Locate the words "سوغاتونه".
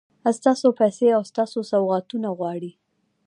1.71-2.29